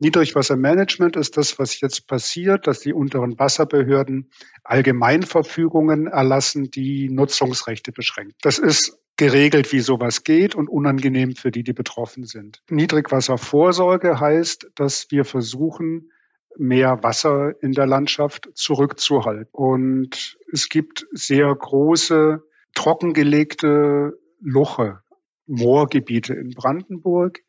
Niedrigwassermanagement 0.00 1.16
ist 1.16 1.36
das, 1.36 1.58
was 1.58 1.80
jetzt 1.80 2.06
passiert, 2.06 2.66
dass 2.66 2.80
die 2.80 2.92
unteren 2.92 3.38
Wasserbehörden 3.38 4.30
Allgemeinverfügungen 4.62 6.06
erlassen, 6.06 6.70
die 6.70 7.08
Nutzungsrechte 7.08 7.90
beschränken. 7.90 8.34
Das 8.42 8.58
ist 8.58 8.98
geregelt, 9.18 9.72
wie 9.72 9.80
sowas 9.80 10.24
geht 10.24 10.54
und 10.54 10.68
unangenehm 10.68 11.34
für 11.34 11.50
die, 11.50 11.64
die 11.64 11.74
betroffen 11.74 12.24
sind. 12.24 12.62
Niedrigwasservorsorge 12.70 14.18
heißt, 14.18 14.70
dass 14.76 15.10
wir 15.10 15.26
versuchen, 15.26 16.10
mehr 16.56 17.02
Wasser 17.02 17.52
in 17.62 17.72
der 17.72 17.86
Landschaft 17.86 18.48
zurückzuhalten. 18.54 19.48
Und 19.52 20.38
es 20.52 20.68
gibt 20.68 21.06
sehr 21.12 21.54
große, 21.54 22.42
trockengelegte 22.74 24.18
Luche, 24.40 25.00
Moorgebiete 25.46 26.34
in 26.34 26.50
Brandenburg, 26.50 27.40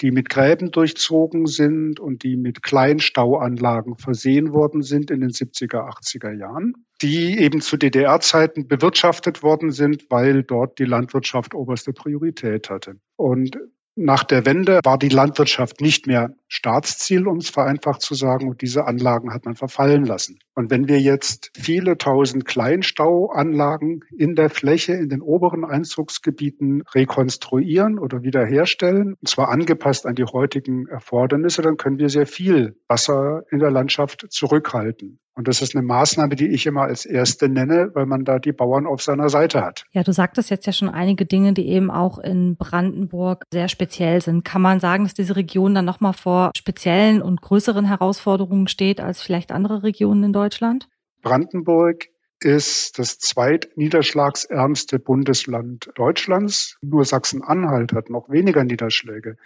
die 0.00 0.10
mit 0.10 0.28
Gräben 0.28 0.70
durchzogen 0.70 1.46
sind 1.46 1.98
und 1.98 2.22
die 2.22 2.36
mit 2.36 2.62
Kleinstauanlagen 2.62 3.96
versehen 3.96 4.52
worden 4.52 4.82
sind 4.82 5.10
in 5.10 5.20
den 5.20 5.30
70er, 5.30 5.88
80er 5.88 6.32
Jahren, 6.32 6.74
die 7.02 7.38
eben 7.38 7.60
zu 7.60 7.76
DDR-Zeiten 7.76 8.68
bewirtschaftet 8.68 9.42
worden 9.42 9.70
sind, 9.70 10.06
weil 10.10 10.42
dort 10.44 10.78
die 10.78 10.84
Landwirtschaft 10.84 11.54
oberste 11.54 11.92
Priorität 11.92 12.70
hatte. 12.70 12.96
Und 13.16 13.58
nach 13.98 14.22
der 14.22 14.46
Wende 14.46 14.80
war 14.84 14.96
die 14.96 15.08
Landwirtschaft 15.08 15.80
nicht 15.80 16.06
mehr 16.06 16.34
Staatsziel, 16.46 17.26
um 17.26 17.38
es 17.38 17.50
vereinfacht 17.50 18.00
zu 18.00 18.14
sagen, 18.14 18.48
und 18.48 18.62
diese 18.62 18.86
Anlagen 18.86 19.34
hat 19.34 19.44
man 19.44 19.56
verfallen 19.56 20.04
lassen. 20.04 20.38
Und 20.54 20.70
wenn 20.70 20.86
wir 20.86 21.00
jetzt 21.00 21.50
viele 21.58 21.98
tausend 21.98 22.44
Kleinstauanlagen 22.44 24.04
in 24.16 24.36
der 24.36 24.50
Fläche, 24.50 24.92
in 24.92 25.08
den 25.08 25.20
oberen 25.20 25.64
Einzugsgebieten 25.64 26.84
rekonstruieren 26.94 27.98
oder 27.98 28.22
wiederherstellen, 28.22 29.14
und 29.20 29.28
zwar 29.28 29.48
angepasst 29.48 30.06
an 30.06 30.14
die 30.14 30.24
heutigen 30.24 30.86
Erfordernisse, 30.86 31.62
dann 31.62 31.76
können 31.76 31.98
wir 31.98 32.08
sehr 32.08 32.26
viel 32.26 32.76
Wasser 32.86 33.42
in 33.50 33.58
der 33.58 33.72
Landschaft 33.72 34.26
zurückhalten. 34.30 35.18
Und 35.38 35.46
das 35.46 35.62
ist 35.62 35.76
eine 35.76 35.86
Maßnahme, 35.86 36.34
die 36.34 36.48
ich 36.48 36.66
immer 36.66 36.82
als 36.82 37.06
erste 37.06 37.48
nenne, 37.48 37.92
weil 37.94 38.06
man 38.06 38.24
da 38.24 38.40
die 38.40 38.50
Bauern 38.50 38.88
auf 38.88 39.02
seiner 39.02 39.28
Seite 39.28 39.64
hat. 39.64 39.84
Ja, 39.92 40.02
du 40.02 40.12
sagtest 40.12 40.50
jetzt 40.50 40.66
ja 40.66 40.72
schon 40.72 40.88
einige 40.88 41.26
Dinge, 41.26 41.52
die 41.52 41.68
eben 41.68 41.92
auch 41.92 42.18
in 42.18 42.56
Brandenburg 42.56 43.44
sehr 43.52 43.68
speziell 43.68 44.20
sind. 44.20 44.44
Kann 44.44 44.62
man 44.62 44.80
sagen, 44.80 45.04
dass 45.04 45.14
diese 45.14 45.36
Region 45.36 45.76
dann 45.76 45.84
nochmal 45.84 46.12
vor 46.12 46.50
speziellen 46.56 47.22
und 47.22 47.40
größeren 47.40 47.84
Herausforderungen 47.84 48.66
steht 48.66 49.00
als 49.00 49.22
vielleicht 49.22 49.52
andere 49.52 49.84
Regionen 49.84 50.24
in 50.24 50.32
Deutschland? 50.32 50.88
Brandenburg 51.22 52.06
ist 52.40 52.98
das 52.98 53.20
zweitniederschlagsärmste 53.20 54.98
Bundesland 54.98 55.92
Deutschlands. 55.94 56.78
Nur 56.82 57.04
Sachsen-Anhalt 57.04 57.92
hat 57.92 58.10
noch 58.10 58.28
weniger 58.28 58.64
Niederschläge. 58.64 59.36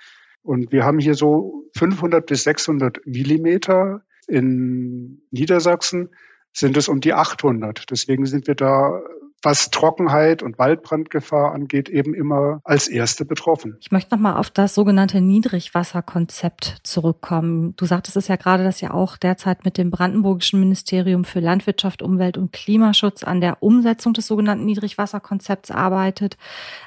Und 0.43 0.73
wir 0.73 0.85
haben 0.85 1.01
hier 1.01 1.15
so 1.15 1.65
500 1.77 2.25
bis 2.25 2.45
600 2.45 3.07
Millimeter 3.07 4.03
in 4.33 5.23
Niedersachsen 5.31 6.09
sind 6.53 6.77
es 6.77 6.89
um 6.89 7.01
die 7.01 7.13
800. 7.13 7.91
Deswegen 7.91 8.27
sind 8.27 8.47
wir 8.47 8.55
da 8.55 9.03
was 9.43 9.71
Trockenheit 9.71 10.43
und 10.43 10.59
Waldbrandgefahr 10.59 11.53
angeht, 11.53 11.89
eben 11.89 12.15
immer 12.15 12.61
als 12.65 12.87
Erste 12.89 13.25
betroffen. 13.25 13.77
Ich 13.81 13.91
möchte 13.91 14.15
nochmal 14.15 14.37
auf 14.37 14.51
das 14.51 14.75
sogenannte 14.75 15.21
Niedrigwasserkonzept 15.21 16.79
zurückkommen. 16.85 17.75
Du 17.77 17.85
sagtest 17.85 18.17
es 18.17 18.29
ja 18.29 18.37
gerade, 18.37 18.63
dass 18.63 18.81
ihr 18.81 18.95
auch 18.95 19.17
derzeit 19.17 19.65
mit 19.65 19.79
dem 19.79 19.91
Brandenburgischen 19.91 20.61
Ministerium 20.61 21.25
für 21.25 21.41
Landwirtschaft, 21.41 22.03
Umwelt 22.03 22.39
und 22.39 22.53
Klimaschutz 22.53 23.25
an 23.25 23.41
der 23.41 23.63
Umsetzung 23.63 24.13
des 24.13 24.29
sogenannten 24.29 24.65
Niedrigwasserkonzepts 24.65 25.71
arbeitet. 25.71 26.37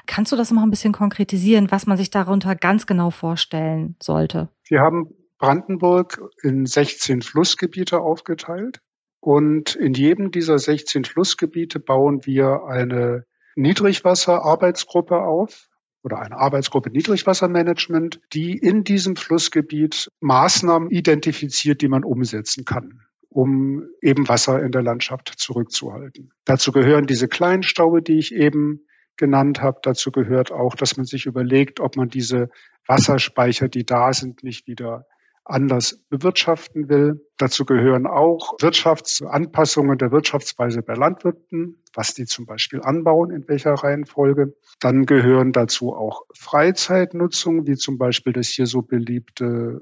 Kannst 0.06 0.32
du 0.32 0.36
das 0.36 0.50
noch 0.50 0.62
ein 0.62 0.70
bisschen 0.70 0.92
konkretisieren, 0.92 1.70
was 1.70 1.86
man 1.86 1.98
sich 1.98 2.10
darunter 2.10 2.56
ganz 2.56 2.86
genau 2.86 3.10
vorstellen 3.10 3.96
sollte? 4.00 4.48
Wir 4.64 4.80
haben 4.80 5.10
Brandenburg 5.38 6.20
in 6.42 6.66
16 6.66 7.22
Flussgebiete 7.22 8.00
aufgeteilt. 8.00 8.80
Und 9.20 9.74
in 9.74 9.94
jedem 9.94 10.30
dieser 10.30 10.58
16 10.58 11.04
Flussgebiete 11.04 11.80
bauen 11.80 12.24
wir 12.24 12.64
eine 12.68 13.24
Niedrigwasserarbeitsgruppe 13.56 15.16
auf 15.16 15.68
oder 16.02 16.20
eine 16.20 16.36
Arbeitsgruppe 16.36 16.90
Niedrigwassermanagement, 16.90 18.20
die 18.32 18.56
in 18.56 18.84
diesem 18.84 19.16
Flussgebiet 19.16 20.10
Maßnahmen 20.20 20.90
identifiziert, 20.90 21.82
die 21.82 21.88
man 21.88 22.04
umsetzen 22.04 22.64
kann 22.64 23.00
um 23.36 23.86
eben 24.00 24.28
Wasser 24.28 24.62
in 24.62 24.72
der 24.72 24.80
Landschaft 24.80 25.30
zurückzuhalten. 25.36 26.32
Dazu 26.46 26.72
gehören 26.72 27.06
diese 27.06 27.28
kleinen 27.28 27.62
Staube, 27.62 28.00
die 28.00 28.18
ich 28.18 28.32
eben 28.34 28.86
genannt 29.18 29.60
habe. 29.60 29.78
Dazu 29.82 30.10
gehört 30.10 30.52
auch, 30.52 30.74
dass 30.74 30.96
man 30.96 31.04
sich 31.04 31.26
überlegt, 31.26 31.78
ob 31.78 31.96
man 31.96 32.08
diese 32.08 32.48
Wasserspeicher, 32.86 33.68
die 33.68 33.84
da 33.84 34.14
sind, 34.14 34.42
nicht 34.42 34.66
wieder 34.66 35.04
anders 35.48 36.04
bewirtschaften 36.08 36.88
will. 36.88 37.26
Dazu 37.38 37.64
gehören 37.64 38.06
auch 38.06 38.54
Wirtschaftsanpassungen 38.60 39.98
der 39.98 40.10
Wirtschaftsweise 40.10 40.82
bei 40.82 40.94
Landwirten, 40.94 41.82
was 41.94 42.14
die 42.14 42.26
zum 42.26 42.46
Beispiel 42.46 42.82
anbauen, 42.82 43.30
in 43.30 43.48
welcher 43.48 43.74
Reihenfolge. 43.74 44.54
Dann 44.80 45.06
gehören 45.06 45.52
dazu 45.52 45.94
auch 45.94 46.22
Freizeitnutzung, 46.34 47.66
wie 47.66 47.76
zum 47.76 47.98
Beispiel 47.98 48.32
das 48.32 48.48
hier 48.48 48.66
so 48.66 48.82
beliebte 48.82 49.80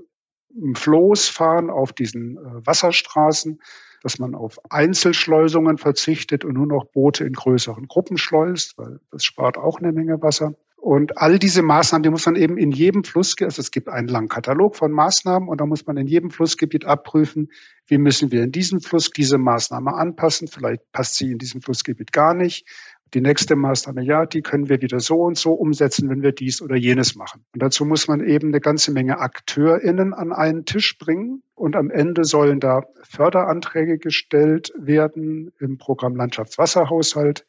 Floßfahren 0.75 1.71
auf 1.71 1.93
diesen 1.93 2.37
äh, 2.37 2.67
Wasserstraßen, 2.67 3.61
dass 4.03 4.19
man 4.19 4.35
auf 4.35 4.61
Einzelschleusungen 4.71 5.79
verzichtet 5.79 6.45
und 6.45 6.55
nur 6.55 6.67
noch 6.67 6.85
Boote 6.85 7.25
in 7.25 7.33
größeren 7.33 7.89
Gruppen 7.89 8.19
schleust, 8.19 8.77
weil 8.77 9.01
das 9.11 9.25
spart 9.25 9.57
auch 9.57 9.81
eine 9.81 9.93
Menge 9.93 10.21
Wasser. 10.21 10.55
Und 10.85 11.17
all 11.17 11.39
diese 11.39 11.63
Maßnahmen, 11.63 12.03
die 12.03 12.11
muss 12.11 12.27
man 12.27 12.37
eben 12.37 12.59
in 12.59 12.71
jedem 12.71 13.05
Flussgebiet, 13.05 13.47
also 13.47 13.61
es 13.61 13.71
gibt 13.71 13.89
einen 13.89 14.07
langen 14.07 14.29
Katalog 14.29 14.77
von 14.77 14.93
Maßnahmen 14.93 15.49
und 15.49 15.63
da 15.63 15.65
muss 15.65 15.87
man 15.87 15.97
in 15.97 16.07
jedem 16.07 16.29
Flussgebiet 16.29 16.85
abprüfen, 16.85 17.49
wie 17.87 17.97
müssen 17.97 18.31
wir 18.31 18.43
in 18.43 18.53
diesem 18.53 18.83
Fluss 18.83 19.09
diese 19.09 19.39
Maßnahme 19.39 19.95
anpassen. 19.95 20.47
Vielleicht 20.47 20.93
passt 20.93 21.15
sie 21.15 21.33
in 21.33 21.39
diesem 21.39 21.63
Flussgebiet 21.63 22.13
gar 22.13 22.35
nicht. 22.35 22.67
Die 23.15 23.23
nächste 23.23 23.57
Maßnahme, 23.57 24.05
ja, 24.05 24.27
die 24.27 24.43
können 24.43 24.69
wir 24.69 24.83
wieder 24.83 25.01
so 25.01 25.23
und 25.23 25.39
so 25.39 25.53
umsetzen, 25.53 26.11
wenn 26.11 26.21
wir 26.21 26.33
dies 26.33 26.61
oder 26.61 26.77
jenes 26.77 27.15
machen. 27.15 27.47
Und 27.55 27.63
dazu 27.63 27.87
muss 27.87 28.07
man 28.07 28.21
eben 28.21 28.49
eine 28.49 28.61
ganze 28.61 28.93
Menge 28.93 29.21
AkteurInnen 29.21 30.13
an 30.13 30.35
einen 30.35 30.67
Tisch 30.67 30.99
bringen. 30.99 31.43
Und 31.55 31.77
am 31.77 31.89
Ende 31.89 32.25
sollen 32.25 32.61
da 32.61 32.83
Förderanträge 33.05 33.97
gestellt 33.97 34.71
werden 34.77 35.51
im 35.59 35.79
Programm 35.79 36.15
Landschaftswasserhaushalt, 36.15 37.47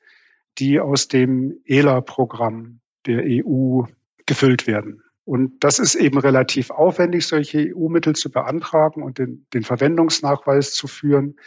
die 0.58 0.80
aus 0.80 1.10
dem 1.10 1.60
ELA-Programm 1.66 2.80
der 3.06 3.24
EU 3.26 3.84
gefüllt 4.26 4.68
werden. 4.68 5.02
Und 5.26 5.64
das 5.64 5.80
ist 5.80 5.96
eben 5.96 6.20
relativ 6.20 6.70
aufwendig, 6.70 7.26
solche 7.26 7.74
EU-Mittel 7.76 8.14
zu 8.14 8.32
beantragen 8.32 9.02
und 9.02 9.18
den, 9.18 9.48
den 9.54 9.64
Verwendungsnachweis 9.64 10.74
zu 10.74 10.88
führen, 10.88 11.38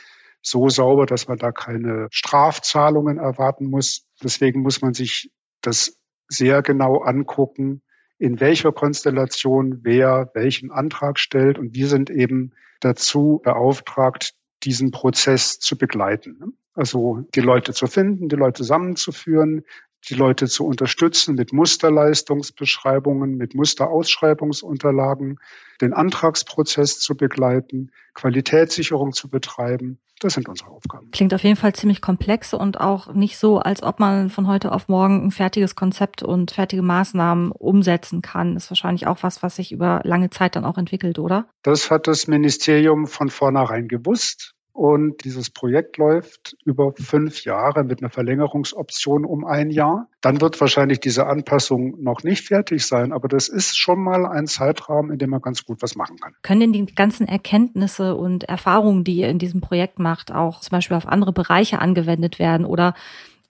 so 0.43 0.69
sauber, 0.69 1.07
dass 1.07 1.29
man 1.29 1.39
da 1.39 1.53
keine 1.53 2.09
Strafzahlungen 2.11 3.19
erwarten 3.19 3.67
muss. 3.67 4.07
Deswegen 4.23 4.63
muss 4.63 4.83
man 4.83 4.95
sich 4.95 5.31
das 5.61 5.97
sehr 6.29 6.63
genau 6.63 6.99
angucken, 6.99 7.83
in 8.19 8.41
welcher 8.41 8.73
Konstellation 8.73 9.81
wer 9.83 10.31
welchen 10.35 10.73
Antrag 10.73 11.19
stellt. 11.19 11.59
Und 11.59 11.75
wir 11.75 11.87
sind 11.87 12.11
eben 12.11 12.53
dazu 12.81 13.41
beauftragt, 13.45 14.35
diesen 14.65 14.91
Prozess 14.91 15.61
zu 15.61 15.79
begleiten. 15.79 16.59
Also 16.75 17.25
die 17.35 17.41
Leute 17.41 17.73
zu 17.73 17.87
finden, 17.87 18.29
die 18.29 18.37
Leute 18.37 18.59
zusammenzuführen, 18.59 19.65
die 20.09 20.15
Leute 20.15 20.47
zu 20.47 20.65
unterstützen 20.65 21.35
mit 21.35 21.53
Musterleistungsbeschreibungen, 21.53 23.37
mit 23.37 23.55
Musterausschreibungsunterlagen, 23.55 25.39
den 25.81 25.93
Antragsprozess 25.93 26.99
zu 26.99 27.17
begleiten, 27.17 27.91
Qualitätssicherung 28.15 29.13
zu 29.13 29.29
betreiben. 29.29 29.99
Das 30.21 30.35
sind 30.35 30.49
unsere 30.49 30.71
Aufgaben. 30.71 31.11
Klingt 31.13 31.33
auf 31.33 31.45
jeden 31.45 31.57
Fall 31.57 31.75
ziemlich 31.75 32.01
komplex 32.01 32.53
und 32.53 32.81
auch 32.81 33.15
nicht 33.15 33.39
so, 33.39 33.59
als 33.59 33.83
ob 33.83 34.01
man 34.01 34.31
von 34.31 34.49
heute 34.49 34.73
auf 34.73 34.89
morgen 34.89 35.25
ein 35.25 35.31
fertiges 35.31 35.77
Konzept 35.77 36.23
und 36.25 36.51
fertige 36.51 36.83
Maßnahmen 36.83 37.53
umsetzen 37.53 38.21
kann. 38.21 38.55
Das 38.55 38.65
ist 38.65 38.71
wahrscheinlich 38.71 39.07
auch 39.07 39.23
was, 39.23 39.43
was 39.43 39.57
sich 39.57 39.71
über 39.71 40.01
lange 40.05 40.31
Zeit 40.31 40.57
dann 40.57 40.65
auch 40.65 40.79
entwickelt, 40.79 41.21
oder? 41.21 41.49
Das 41.63 41.91
hat 41.91 42.09
das 42.09 42.27
Ministerium 42.27 43.07
von 43.07 43.29
vornherein 43.29 43.87
gewusst. 43.87 44.55
Und 44.79 45.25
dieses 45.25 45.51
Projekt 45.51 45.97
läuft 45.97 46.57
über 46.65 46.93
fünf 46.93 47.43
Jahre 47.43 47.83
mit 47.83 48.01
einer 48.01 48.11
Verlängerungsoption 48.11 49.25
um 49.25 49.45
ein 49.45 49.71
Jahr. 49.71 50.07
Dann 50.21 50.41
wird 50.41 50.61
wahrscheinlich 50.61 51.01
diese 51.01 51.27
Anpassung 51.27 52.01
noch 52.01 52.23
nicht 52.23 52.47
fertig 52.47 52.87
sein, 52.87 53.13
aber 53.13 53.27
das 53.27 53.49
ist 53.49 53.77
schon 53.77 54.01
mal 54.01 54.25
ein 54.25 54.47
Zeitraum, 54.47 55.11
in 55.11 55.19
dem 55.19 55.31
man 55.31 55.41
ganz 55.41 55.65
gut 55.65 55.83
was 55.83 55.97
machen 55.97 56.19
kann. 56.19 56.33
Können 56.43 56.61
denn 56.61 56.87
die 56.87 56.95
ganzen 56.95 57.27
Erkenntnisse 57.27 58.15
und 58.15 58.45
Erfahrungen, 58.45 59.03
die 59.03 59.17
ihr 59.17 59.29
in 59.29 59.41
diesem 59.41 59.61
Projekt 59.61 59.99
macht, 59.99 60.31
auch 60.31 60.61
zum 60.61 60.71
Beispiel 60.71 60.97
auf 60.97 61.09
andere 61.09 61.33
Bereiche 61.33 61.81
angewendet 61.81 62.39
werden? 62.39 62.65
Oder 62.65 62.95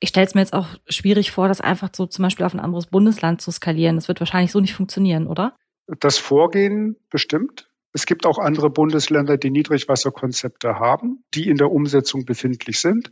ich 0.00 0.08
stelle 0.08 0.26
es 0.26 0.34
mir 0.34 0.40
jetzt 0.40 0.54
auch 0.54 0.68
schwierig 0.88 1.30
vor, 1.30 1.46
das 1.46 1.60
einfach 1.60 1.90
so 1.94 2.06
zum 2.06 2.22
Beispiel 2.22 2.46
auf 2.46 2.54
ein 2.54 2.60
anderes 2.60 2.86
Bundesland 2.86 3.42
zu 3.42 3.50
skalieren. 3.50 3.96
Das 3.96 4.08
wird 4.08 4.20
wahrscheinlich 4.20 4.50
so 4.50 4.60
nicht 4.60 4.72
funktionieren, 4.72 5.26
oder? 5.26 5.54
Das 6.00 6.16
Vorgehen 6.16 6.96
bestimmt. 7.10 7.67
Es 7.98 8.06
gibt 8.06 8.26
auch 8.26 8.38
andere 8.38 8.70
Bundesländer, 8.70 9.38
die 9.38 9.50
Niedrigwasserkonzepte 9.50 10.78
haben, 10.78 11.24
die 11.34 11.48
in 11.48 11.56
der 11.56 11.72
Umsetzung 11.72 12.24
befindlich 12.24 12.78
sind. 12.78 13.10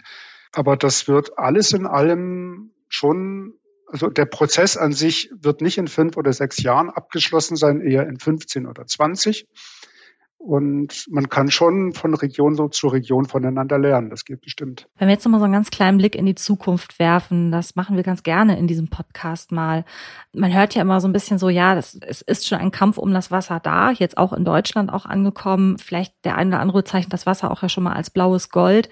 Aber 0.52 0.76
das 0.76 1.08
wird 1.08 1.36
alles 1.36 1.72
in 1.72 1.88
allem 1.88 2.70
schon, 2.88 3.54
also 3.88 4.06
der 4.06 4.26
Prozess 4.26 4.76
an 4.76 4.92
sich 4.92 5.28
wird 5.40 5.60
nicht 5.60 5.78
in 5.78 5.88
fünf 5.88 6.16
oder 6.16 6.32
sechs 6.32 6.62
Jahren 6.62 6.88
abgeschlossen 6.88 7.56
sein, 7.56 7.80
eher 7.80 8.06
in 8.06 8.20
15 8.20 8.64
oder 8.64 8.86
20. 8.86 9.48
Und 10.46 11.08
man 11.10 11.28
kann 11.28 11.50
schon 11.50 11.92
von 11.92 12.14
Region 12.14 12.70
zu 12.70 12.86
Region 12.86 13.24
voneinander 13.24 13.80
lernen. 13.80 14.10
Das 14.10 14.24
geht 14.24 14.42
bestimmt. 14.42 14.86
Wenn 14.96 15.08
wir 15.08 15.14
jetzt 15.14 15.24
nochmal 15.24 15.40
so 15.40 15.44
einen 15.44 15.52
ganz 15.52 15.70
kleinen 15.70 15.98
Blick 15.98 16.14
in 16.14 16.24
die 16.24 16.36
Zukunft 16.36 17.00
werfen, 17.00 17.50
das 17.50 17.74
machen 17.74 17.96
wir 17.96 18.04
ganz 18.04 18.22
gerne 18.22 18.56
in 18.56 18.68
diesem 18.68 18.86
Podcast 18.86 19.50
mal. 19.50 19.84
Man 20.32 20.54
hört 20.54 20.76
ja 20.76 20.82
immer 20.82 21.00
so 21.00 21.08
ein 21.08 21.12
bisschen 21.12 21.40
so, 21.40 21.48
ja, 21.48 21.74
das, 21.74 21.98
es 22.00 22.22
ist 22.22 22.46
schon 22.46 22.58
ein 22.58 22.70
Kampf 22.70 22.96
um 22.96 23.12
das 23.12 23.32
Wasser 23.32 23.58
da, 23.58 23.90
jetzt 23.90 24.18
auch 24.18 24.32
in 24.32 24.44
Deutschland 24.44 24.92
auch 24.92 25.04
angekommen. 25.04 25.78
Vielleicht 25.78 26.14
der 26.24 26.36
eine 26.36 26.50
oder 26.50 26.60
andere 26.60 26.84
zeichnet 26.84 27.12
das 27.12 27.26
Wasser 27.26 27.50
auch 27.50 27.62
ja 27.62 27.68
schon 27.68 27.82
mal 27.82 27.94
als 27.94 28.10
blaues 28.10 28.50
Gold. 28.50 28.88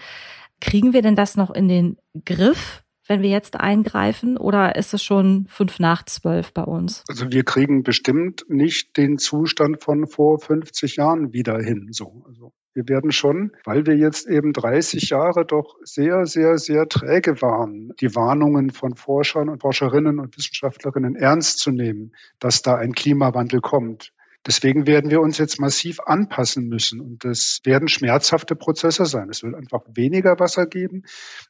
Kriegen 0.61 0.92
wir 0.92 1.02
denn 1.02 1.14
das 1.14 1.37
noch 1.37 1.52
in 1.52 1.68
den 1.68 1.99
Griff? 2.25 2.84
Wenn 3.06 3.23
wir 3.23 3.30
jetzt 3.30 3.58
eingreifen 3.58 4.37
oder 4.37 4.76
ist 4.76 4.94
es 4.94 5.02
schon 5.02 5.46
fünf 5.49 5.78
nach 5.78 6.04
zwölf 6.04 6.52
bei 6.52 6.62
uns? 6.62 7.04
Also 7.08 7.30
wir 7.30 7.44
kriegen 7.44 7.82
bestimmt 7.82 8.44
nicht 8.49 8.96
den 8.96 9.18
Zustand 9.18 9.82
von 9.82 10.06
vor 10.06 10.38
50 10.38 10.96
Jahren 10.96 11.32
wieder 11.32 11.58
hin. 11.58 11.88
So, 11.92 12.25
also 12.26 12.52
wir 12.75 12.88
werden 12.88 13.12
schon, 13.12 13.52
weil 13.64 13.87
wir 13.87 13.96
jetzt 13.96 14.26
eben 14.26 14.52
30 14.52 15.11
Jahre 15.11 15.44
doch 15.46 15.76
sehr, 15.84 16.26
sehr, 16.26 16.58
sehr 16.58 16.88
träge 16.88 17.40
waren, 17.40 17.92
die 18.00 18.14
Warnungen 18.16 18.70
von 18.70 18.96
Forschern 18.96 19.49
und 19.49 19.61
Forscherinnen 19.61 20.18
und 20.18 20.37
Wissenschaftlerinnen 20.37 21.14
ernst 21.14 21.58
zu 21.58 21.70
nehmen, 21.70 22.12
dass 22.40 22.62
da 22.62 22.75
ein 22.75 22.92
Klimawandel 22.92 23.61
kommt. 23.61 24.12
Deswegen 24.46 24.86
werden 24.86 25.10
wir 25.10 25.20
uns 25.20 25.38
jetzt 25.38 25.58
massiv 25.58 26.00
anpassen 26.00 26.68
müssen 26.68 27.00
und 27.00 27.24
das 27.24 27.60
werden 27.64 27.88
schmerzhafte 27.88 28.54
Prozesse 28.54 29.06
sein. 29.06 29.30
Es 29.30 29.42
wird 29.42 29.54
einfach 29.54 29.82
weniger 29.94 30.38
Wasser 30.38 30.66
geben. 30.66 31.04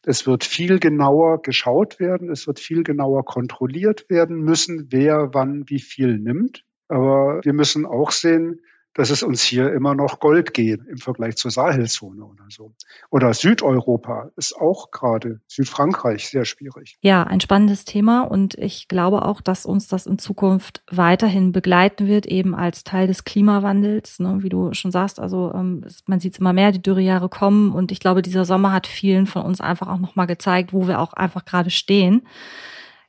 Es 0.05 0.27
wird 0.27 0.45
viel 0.45 0.79
genauer 0.79 1.43
geschaut 1.43 1.99
werden. 1.99 2.31
Es 2.31 2.47
wird 2.47 2.61
viel 2.61 2.85
genauer 2.85 3.25
kontrolliert 3.25 4.09
werden 4.09 4.39
müssen, 4.39 4.89
wer 4.91 5.31
wann 5.33 5.65
wie 5.69 5.81
viel 5.81 6.19
nimmt. 6.19 6.65
Aber 6.89 7.41
wir 7.43 7.53
müssen 7.53 7.85
auch 7.87 8.13
sehen, 8.13 8.61
dass 8.95 9.11
es 9.11 9.23
uns 9.23 9.43
hier 9.43 9.73
immer 9.73 9.95
noch 9.95 10.21
Gold 10.21 10.55
geht 10.55 10.81
im 10.87 10.99
Vergleich 10.99 11.37
zur 11.37 11.51
Sahelzone 11.51 12.25
oder 12.25 12.45
so. 12.49 12.75
Oder 13.11 13.35
Südeuropa 13.35 14.31
ist 14.37 14.57
auch 14.57 14.93
gerade 14.93 15.41
Südfrankreich 15.49 16.29
sehr 16.29 16.45
schwierig. 16.45 16.97
Ja, 17.01 17.25
ein 17.25 17.41
spannendes 17.41 17.85
Thema 17.85 18.23
und 18.23 18.55
ich 18.55 18.87
glaube 18.87 19.25
auch, 19.25 19.41
dass 19.41 19.67
uns 19.67 19.89
das 19.89 20.07
in 20.07 20.19
Zukunft 20.19 20.83
weiterhin 20.91 21.53
begleiten 21.53 22.07
wird, 22.07 22.27
eben 22.27 22.55
als 22.55 22.85
Teil 22.85 23.09
des 23.09 23.25
Klimawandels, 23.25 24.21
ne, 24.21 24.39
wie 24.41 24.49
du 24.49 24.73
schon 24.75 24.93
sagst. 24.93 25.19
Also 25.19 25.53
ähm, 25.53 25.85
man 26.07 26.21
sieht 26.21 26.35
es 26.35 26.39
immer 26.39 26.53
mehr, 26.53 26.71
die 26.71 26.83
Dürrejahre 26.83 27.29
kommen 27.29 27.73
und 27.73 27.91
ich 27.91 27.99
glaube, 27.99 28.23
dieser 28.23 28.45
Sommer 28.45 28.73
hat 28.73 28.87
vielen 28.87 29.27
von 29.27 29.43
uns 29.43 29.61
einfach 29.61 29.89
auch 29.89 29.99
nochmal 29.99 30.29
gezeigt, 30.29 30.73
wo 30.73 30.87
wir 30.87 31.01
auch 31.01 31.15
einfach 31.15 31.45
gerade 31.45 31.71
stehen. 31.71 32.23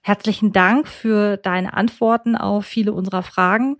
Herzlichen 0.01 0.51
Dank 0.51 0.87
für 0.87 1.37
deine 1.37 1.73
Antworten 1.73 2.35
auf 2.35 2.65
viele 2.65 2.93
unserer 2.93 3.23
Fragen. 3.23 3.77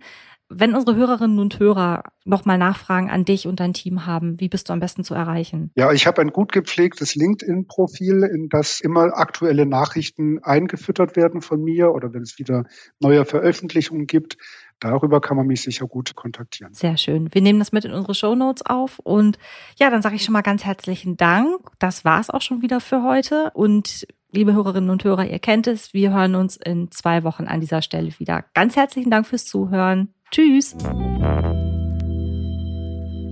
Wenn 0.48 0.74
unsere 0.74 0.96
Hörerinnen 0.96 1.38
und 1.38 1.58
Hörer 1.58 2.04
nochmal 2.24 2.58
Nachfragen 2.58 3.10
an 3.10 3.24
dich 3.24 3.46
und 3.46 3.58
dein 3.58 3.72
Team 3.72 4.06
haben, 4.06 4.38
wie 4.40 4.48
bist 4.48 4.68
du 4.68 4.72
am 4.72 4.80
besten 4.80 5.02
zu 5.02 5.14
erreichen? 5.14 5.72
Ja, 5.74 5.92
ich 5.92 6.06
habe 6.06 6.20
ein 6.20 6.30
gut 6.30 6.52
gepflegtes 6.52 7.14
LinkedIn-Profil, 7.14 8.22
in 8.22 8.48
das 8.48 8.80
immer 8.80 9.16
aktuelle 9.16 9.66
Nachrichten 9.66 10.38
eingefüttert 10.42 11.16
werden 11.16 11.40
von 11.40 11.62
mir 11.62 11.92
oder 11.92 12.12
wenn 12.12 12.22
es 12.22 12.38
wieder 12.38 12.64
neue 13.00 13.24
Veröffentlichungen 13.24 14.06
gibt. 14.06 14.36
Darüber 14.78 15.20
kann 15.20 15.36
man 15.36 15.46
mich 15.46 15.62
sicher 15.62 15.86
gut 15.86 16.14
kontaktieren. 16.14 16.74
Sehr 16.74 16.96
schön. 16.96 17.32
Wir 17.32 17.40
nehmen 17.42 17.58
das 17.58 17.72
mit 17.72 17.84
in 17.84 17.92
unsere 17.92 18.14
Show 18.14 18.34
Notes 18.34 18.64
auf. 18.66 18.98
Und 18.98 19.38
ja, 19.78 19.90
dann 19.90 20.02
sage 20.02 20.16
ich 20.16 20.24
schon 20.24 20.34
mal 20.34 20.42
ganz 20.42 20.64
herzlichen 20.64 21.16
Dank. 21.16 21.70
Das 21.78 22.04
war 22.04 22.20
es 22.20 22.30
auch 22.30 22.42
schon 22.42 22.62
wieder 22.62 22.80
für 22.80 23.02
heute. 23.02 23.50
Und 23.54 24.06
liebe 24.32 24.52
Hörerinnen 24.52 24.90
und 24.90 25.02
Hörer, 25.02 25.26
ihr 25.26 25.38
kennt 25.38 25.66
es. 25.66 25.94
Wir 25.94 26.12
hören 26.12 26.34
uns 26.34 26.56
in 26.56 26.90
zwei 26.90 27.24
Wochen 27.24 27.44
an 27.44 27.60
dieser 27.60 27.80
Stelle 27.80 28.12
wieder. 28.18 28.44
Ganz 28.52 28.76
herzlichen 28.76 29.10
Dank 29.10 29.26
fürs 29.26 29.46
Zuhören. 29.46 30.12
Tschüss. 30.30 30.76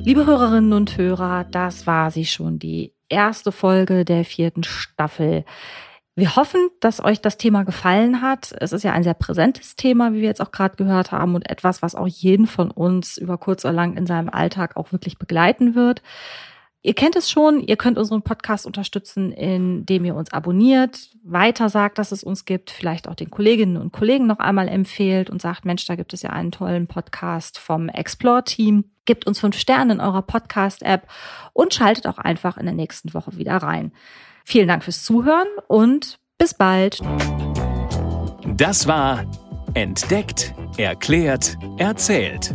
Liebe 0.04 0.26
Hörerinnen 0.26 0.72
und 0.72 0.96
Hörer, 0.96 1.44
das 1.50 1.86
war 1.86 2.10
sie 2.10 2.24
schon, 2.24 2.58
die 2.58 2.92
erste 3.08 3.52
Folge 3.52 4.04
der 4.04 4.24
vierten 4.24 4.64
Staffel. 4.64 5.44
Wir 6.14 6.36
hoffen, 6.36 6.68
dass 6.80 7.02
euch 7.02 7.20
das 7.20 7.38
Thema 7.38 7.64
gefallen 7.64 8.22
hat. 8.22 8.54
Es 8.60 8.72
ist 8.72 8.84
ja 8.84 8.92
ein 8.92 9.02
sehr 9.02 9.14
präsentes 9.14 9.74
Thema, 9.74 10.12
wie 10.12 10.20
wir 10.20 10.28
jetzt 10.28 10.40
auch 10.40 10.52
gerade 10.52 10.76
gehört 10.76 11.10
haben, 11.10 11.34
und 11.34 11.50
etwas, 11.50 11.82
was 11.82 11.96
auch 11.96 12.06
jeden 12.06 12.46
von 12.46 12.70
uns 12.70 13.18
über 13.18 13.38
kurz 13.38 13.64
oder 13.64 13.74
lang 13.74 13.96
in 13.96 14.06
seinem 14.06 14.28
Alltag 14.28 14.76
auch 14.76 14.92
wirklich 14.92 15.18
begleiten 15.18 15.74
wird. 15.74 16.02
Ihr 16.86 16.92
kennt 16.92 17.16
es 17.16 17.30
schon, 17.30 17.60
ihr 17.60 17.76
könnt 17.76 17.96
unseren 17.96 18.20
Podcast 18.20 18.66
unterstützen, 18.66 19.32
indem 19.32 20.04
ihr 20.04 20.14
uns 20.14 20.30
abonniert, 20.34 21.08
weiter 21.22 21.70
sagt, 21.70 21.96
dass 21.96 22.12
es 22.12 22.22
uns 22.22 22.44
gibt, 22.44 22.70
vielleicht 22.70 23.08
auch 23.08 23.14
den 23.14 23.30
Kolleginnen 23.30 23.78
und 23.78 23.90
Kollegen 23.90 24.26
noch 24.26 24.38
einmal 24.38 24.68
empfehlt 24.68 25.30
und 25.30 25.40
sagt, 25.40 25.64
Mensch, 25.64 25.86
da 25.86 25.94
gibt 25.94 26.12
es 26.12 26.20
ja 26.20 26.28
einen 26.28 26.52
tollen 26.52 26.86
Podcast 26.86 27.58
vom 27.58 27.88
Explore-Team. 27.88 28.84
Gebt 29.06 29.26
uns 29.26 29.40
fünf 29.40 29.56
Sterne 29.56 29.94
in 29.94 30.00
eurer 30.00 30.20
Podcast-App 30.20 31.08
und 31.54 31.72
schaltet 31.72 32.06
auch 32.06 32.18
einfach 32.18 32.58
in 32.58 32.66
der 32.66 32.74
nächsten 32.74 33.14
Woche 33.14 33.38
wieder 33.38 33.56
rein. 33.56 33.90
Vielen 34.44 34.68
Dank 34.68 34.84
fürs 34.84 35.04
Zuhören 35.04 35.48
und 35.68 36.18
bis 36.36 36.52
bald. 36.52 37.00
Das 38.58 38.86
war 38.86 39.24
Entdeckt, 39.72 40.52
Erklärt, 40.76 41.56
Erzählt. 41.78 42.54